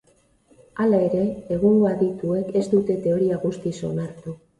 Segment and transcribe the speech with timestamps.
[0.83, 1.19] Hala ere,
[1.55, 4.35] egungo adituek ez dute teoria guztiz onartu.